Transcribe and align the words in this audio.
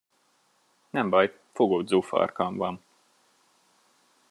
Nem 0.89 1.09
baj, 1.09 1.37
fogódzófarkam 1.53 2.57
van. 2.57 2.81